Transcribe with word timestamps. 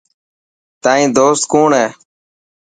تائن 0.83 1.07
دوست 1.17 1.43
ڪوڻ 1.51 1.69
هي. 1.79 1.87